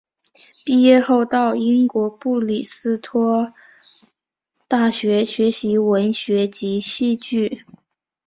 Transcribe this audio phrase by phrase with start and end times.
[0.65, 3.53] 毕业后到英国布里斯托
[4.67, 7.65] 大学学习文学及戏剧。